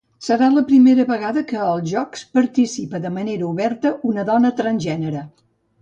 [0.27, 5.25] Serà la primera vegada que als jocs participa de manera oberta una dona transgènere.